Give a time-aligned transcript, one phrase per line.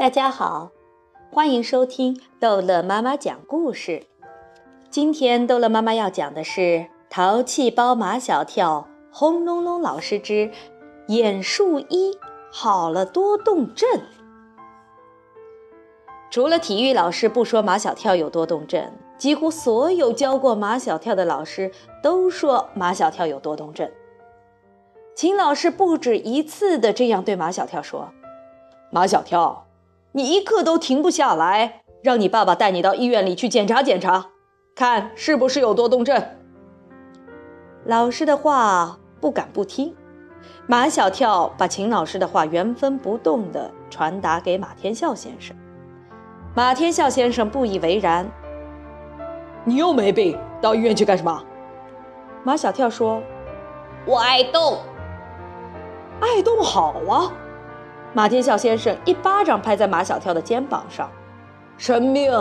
[0.00, 0.70] 大家好，
[1.30, 4.06] 欢迎收听逗乐妈妈讲故事。
[4.88, 6.60] 今天逗乐妈妈要讲的是
[7.10, 10.50] 《淘气包马小跳》轰隆隆老师之
[11.08, 12.16] 眼术一
[12.50, 13.86] 好了多动症。
[16.30, 21.70] 除了体育老师不说马小跳有多动症，几乎所有教过马小跳的老师
[22.02, 23.86] 都说马小跳有多动症。
[25.14, 28.08] 秦老师不止一次的这样对马小跳说
[28.90, 29.62] ：“马小跳。”
[30.12, 34.30] 你一刻都停不下来，让你爸爸带你到医院里去检查检查，
[34.74, 36.20] 看是不是有多动症。
[37.84, 39.94] 老师的话不敢不听，
[40.66, 45.56] 马小跳把秦老师的话原封不动地传达给马天笑先生。
[46.56, 48.28] 马天笑先生不以为然
[49.64, 51.44] ：“你又没病，到医院去干什么？”
[52.42, 53.22] 马小跳说
[54.04, 54.78] ：“我爱动，
[56.20, 57.32] 爱动好啊。”
[58.12, 61.08] 马天笑先生一巴掌拍在马小跳的肩膀上
[61.78, 62.32] ：“生命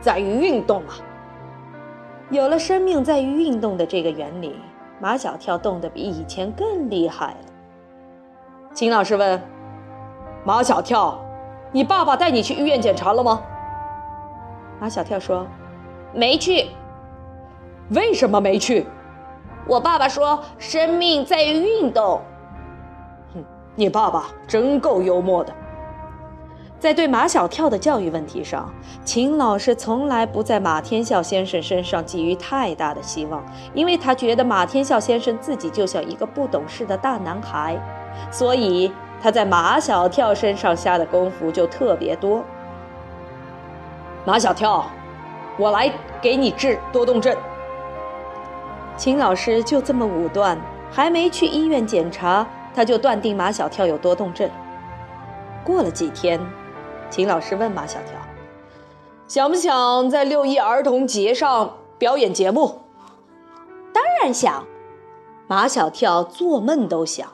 [0.00, 0.96] 在于运动啊！
[2.30, 4.58] 有了生命在于运动的这个原理，
[4.98, 7.46] 马小跳动得比以前更厉害了。”
[8.72, 9.38] 秦老师问
[10.46, 11.18] ：“马小跳，
[11.72, 13.42] 你爸爸带你去医院检查了吗？”
[14.80, 15.46] 马小跳说
[16.14, 16.68] ：“没去。
[17.92, 18.86] ”“为什么没去
[19.68, 22.22] ？”“我爸爸说，生命在于运动。”
[23.74, 25.52] 你爸爸真够幽默的，
[26.80, 28.72] 在对马小跳的教育问题上，
[29.04, 33.44] 秦老师从来不在马天笑先生身上寄予太大的希望，
[33.74, 37.76] 因为他觉得马天笑先生自己就像一个不懂事的大男孩，
[38.30, 42.44] 所以他在马小跳身上下的功夫就特别多。
[44.24, 44.86] 马小跳，
[45.56, 47.36] 我来给你治多动症。
[48.96, 50.58] 秦老师就这么武断，
[50.90, 52.46] 还没去医院检查。
[52.74, 54.48] 他就断定马小跳有多动症。
[55.64, 56.40] 过了几天，
[57.10, 58.14] 秦老师问马小跳
[59.28, 62.82] ：“想不想在六一儿童节上表演节目
[63.92, 64.64] ？”“当然想。”
[65.46, 67.28] 马小跳做梦都想。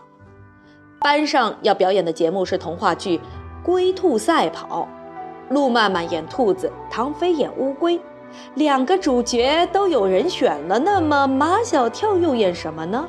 [1.01, 3.19] 班上要表演的节目是童话剧
[3.63, 4.89] 《龟兔赛跑》，
[5.53, 8.01] 路曼曼演兔子，唐飞演乌龟，
[8.55, 10.79] 两个主角都有人选了。
[10.79, 13.07] 那么马小跳又演什么呢？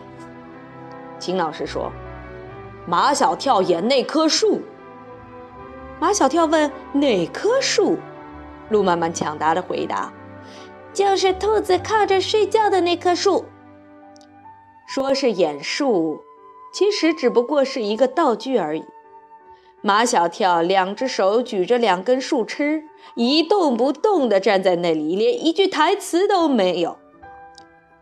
[1.17, 1.91] 秦老师说。
[2.88, 4.62] 马小跳演那棵树。
[6.00, 7.97] 马小跳问：“哪棵树？”
[8.69, 10.12] 路曼曼抢答的回答
[10.94, 13.46] ：“就是兔子靠着睡觉的那棵树。”
[14.88, 16.22] 说是演树，
[16.73, 18.85] 其实只不过是一个道具而已。
[19.81, 22.84] 马小跳两只手举着两根树枝，
[23.16, 26.97] 一动不动地站在那里，连一句台词都没有。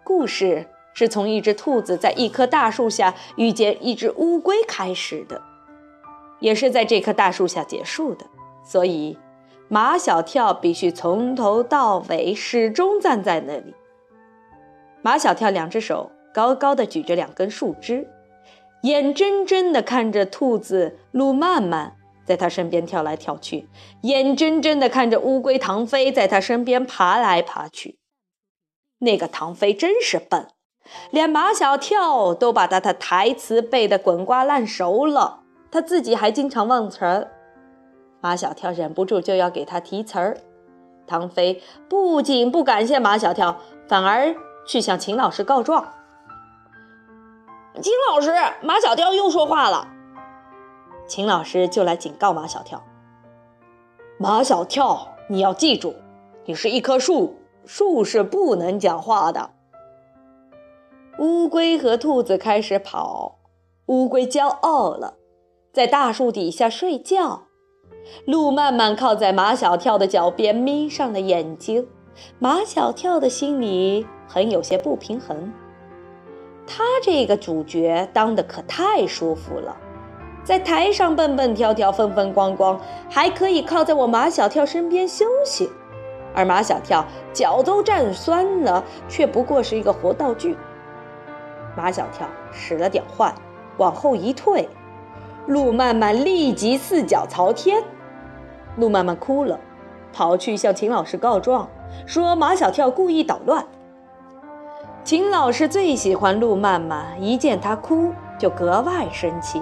[0.04, 0.68] 故事。
[0.94, 5.42] 是从一只兔子在一棵大树下遇见一只乌龟开始的，
[6.40, 8.26] 也是在这棵大树下结束的。
[8.64, 9.18] 所以，
[9.68, 13.74] 马小跳必须从头到尾始终站在那里。
[15.02, 18.08] 马小跳两只手高高的举着两根树枝，
[18.84, 23.68] 眼睁睁地看着兔子路曼曼在他身边跳来跳去，
[24.04, 28.00] 眼睁睁地看着乌龟唐飞在他身边爬来爬去。
[29.00, 30.48] 那个唐飞真是笨。
[31.12, 35.40] 连马小跳都把他的台词背得滚瓜烂熟了，
[35.72, 37.32] 他自己还经常忘词儿。
[38.22, 40.38] 马小跳忍不住就要给他提词儿。
[41.06, 43.58] 唐飞不仅不感谢马小跳，
[43.88, 44.36] 反而
[44.66, 45.94] 去向秦老师告状。
[47.82, 49.88] 秦老师，马小跳又说话了。
[51.08, 52.82] 秦老师就来警告马小跳
[54.18, 55.96] ：“马小跳，你要记住，
[56.46, 59.50] 你是一棵树，树是不能讲话的。”
[61.20, 63.38] 乌龟和兔子开始跑，
[63.86, 65.14] 乌龟骄傲了，
[65.72, 67.44] 在大树底下睡觉。
[68.26, 71.88] 路曼曼靠在马小跳的脚边，眯上了眼睛。
[72.40, 75.54] 马小跳的心里很有些不平衡。
[76.66, 79.78] 他这个主角当的可太舒服了，
[80.44, 85.70] 在台上蹦蹦跳跳、风风光光，还可以靠在我马小跳身边休息。
[86.34, 90.58] 而马小跳脚都站酸了，却不过是一个活道具。
[91.76, 93.34] 马小跳使了点坏，
[93.78, 94.70] 往后一退，
[95.48, 97.84] 路曼曼立即四脚朝天。
[98.78, 99.60] 路曼曼哭了，
[100.12, 101.68] 跑去向秦老师告状，
[102.06, 103.66] 说马小跳故意捣乱。
[105.04, 109.62] 秦老师最喜欢路曼曼，一见他哭就格外生气。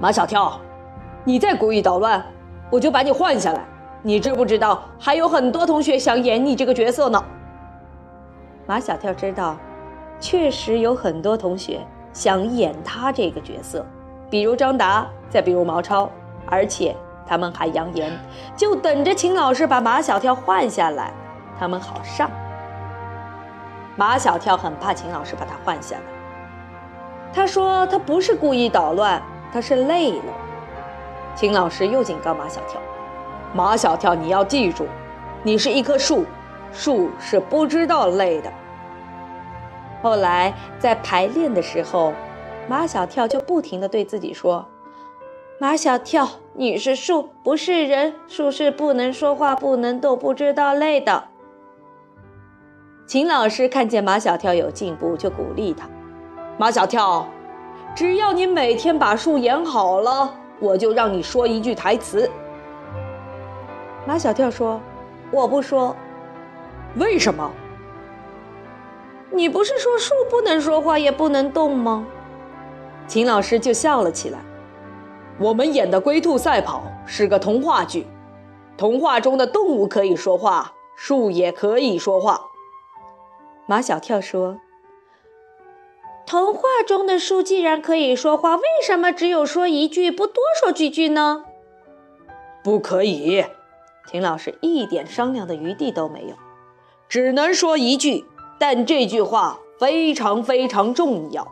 [0.00, 0.60] 马小跳，
[1.24, 2.24] 你再故意捣乱，
[2.70, 3.64] 我就把你换下来。
[4.02, 7.24] 你知不知道，还有很多同学想演你这个角色呢？
[8.66, 9.56] 马小跳知道。
[10.20, 11.80] 确实有很多同学
[12.12, 13.84] 想演他这个角色，
[14.30, 16.08] 比如张达，再比如毛超，
[16.46, 16.96] 而且
[17.26, 18.10] 他们还扬言，
[18.56, 21.12] 就等着秦老师把马小跳换下来，
[21.58, 22.30] 他们好上。
[23.96, 26.02] 马小跳很怕秦老师把他换下来，
[27.32, 29.22] 他说他不是故意捣乱，
[29.52, 30.32] 他是累了。
[31.34, 32.80] 秦老师又警告马小跳
[33.52, 34.86] ：“马小跳，你要记住，
[35.42, 36.24] 你是一棵树，
[36.72, 38.52] 树是不知道累的。”
[40.04, 42.12] 后来在排练的时候，
[42.68, 44.66] 马小跳就不停地对自己说
[45.58, 48.14] ：“马小跳，你是树，不是人。
[48.28, 51.24] 树是不能说话、不能动、不知道累的。”
[53.08, 55.88] 秦老师看见马小跳有进步，就鼓励他
[56.60, 57.26] ：“马小跳，
[57.94, 62.30] 只要你每天把树演好了，我就让你说一句台词。”
[64.06, 64.78] 马小跳说
[65.32, 65.96] ：“我不说。”
[67.00, 67.50] 为什么？
[69.34, 72.06] 你不是说树不能说话，也不能动吗？
[73.08, 74.38] 秦老师就笑了起来。
[75.38, 78.06] 我们演的《龟兔赛跑》是个童话剧，
[78.76, 82.40] 童话中的动物可以说话，树也可以说话。
[83.66, 84.60] 马小跳说
[86.24, 91.44] ：“童话中的树既然可以说话，为什么只有说一句，不多说几句呢？”
[92.62, 93.44] 不可以，
[94.06, 96.36] 秦老师一点商量的余地都没有，
[97.08, 98.24] 只能说一句，
[98.58, 101.46] 但这句话非常非常重要。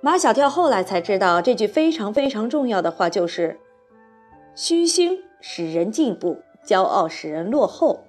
[0.00, 3.58] 马小跳后来才知道，这句非常非常重要的话就是
[4.54, 8.04] ：“虚心使人进步，骄傲使人落后。”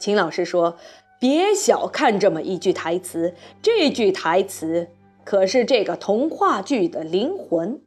[0.00, 0.76] 秦老师说。
[1.20, 4.88] 别小看这么一句台词，这句台词
[5.24, 7.80] 可是这个童话剧的灵魂。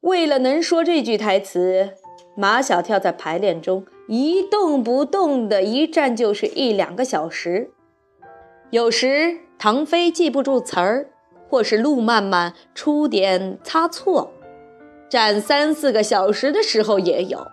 [0.00, 1.94] 为了能说这句台词，
[2.36, 7.70] 马小跳在排练中一动不动的一站就是一两个小时。
[8.70, 11.10] 有时唐飞记不住词儿，
[11.46, 14.32] 或是路漫漫出点差错，
[15.10, 17.46] 站三四个小时的时候也有。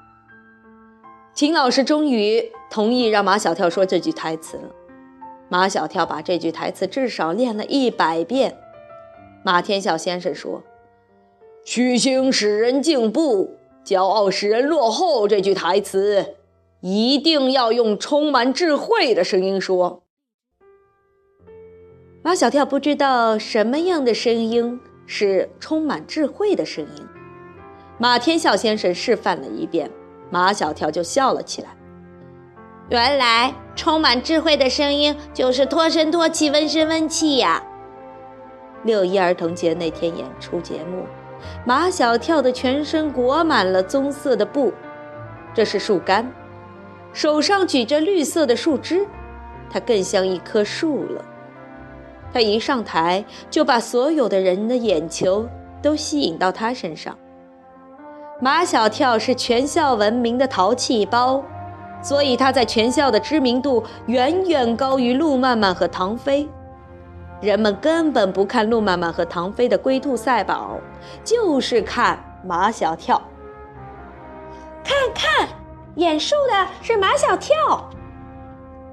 [1.34, 4.69] 秦老师终于同意让马小跳说这句台词了。
[5.50, 8.57] 马小跳把这句台词至少练了一百遍。
[9.44, 10.63] 马天笑先生说
[11.66, 16.36] ：“虚心使人进步，骄傲使人落后。”这句台词
[16.87, 20.03] 一定要用充满智慧的声音说。
[22.21, 27.07] 马小跳不知道什么样的声音是充满智慧的声音。
[27.97, 29.89] 马天笑先生示范了一遍。
[30.29, 31.69] 马小跳就笑了起来。
[32.89, 37.63] 原来充满智慧的声音就是脱声脱气、温声温气呀！
[38.83, 41.03] 六一儿童节那天演出节目，
[41.65, 44.71] 马小跳的全身裹满了棕色的布，
[45.51, 46.31] 这是树干，
[47.15, 49.07] 手上举着绿色的树枝，
[49.69, 51.23] 他更像一棵树了。
[52.33, 55.47] 他一上台就把所有的人的眼球
[55.81, 57.17] 都吸引到他身上。
[58.41, 61.41] 马小跳是全校闻名的淘气包，
[62.01, 66.45] 所以他在全校的知名度远远高于路漫漫和唐飞。
[67.39, 70.77] 人们根本不看路漫漫和唐飞的龟兔赛跑，
[71.23, 73.21] 就是看马小跳。
[74.83, 75.47] 看看，
[75.95, 77.56] 演树的是马小跳，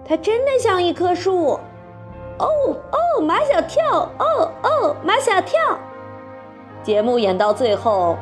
[0.05, 1.59] 他真的像一棵树。
[2.39, 2.47] 哦
[2.93, 5.59] 哦，马小跳，哦哦，马小跳。
[6.83, 8.17] 节目演到最后。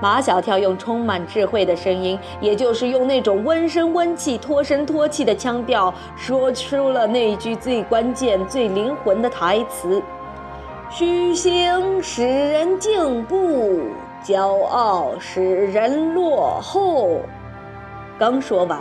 [0.00, 10.02] 马小跳用充满智慧的声音，也就是用那种温声温气、托声托气的腔调，说出了那句最关键、最灵魂的台词
[10.90, 13.82] ：“虚心使人进步，
[14.22, 17.20] 骄傲使人落后。”
[18.18, 18.80] 刚说完，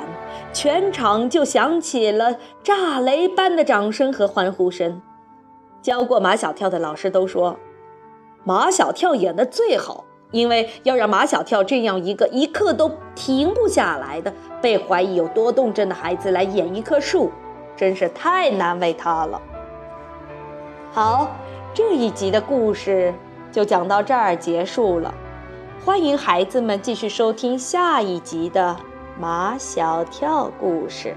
[0.52, 5.02] 全场就响起了炸雷般的掌声和欢呼声。
[5.82, 7.58] 教过马小跳的老师都说，
[8.44, 10.06] 马小跳演的最好。
[10.32, 17.32] 因为要让马小跳这样一个一刻都停不下来的、被怀疑有多动症的孩子来演一棵树，
[17.76, 19.40] 真是太难为他了。
[20.92, 21.30] 好，
[21.72, 23.14] 这一集的故事
[23.52, 25.14] 就讲到这儿结束了，
[25.86, 28.76] 欢迎孩子们继续收听下一集的
[29.20, 31.16] 马小跳故事。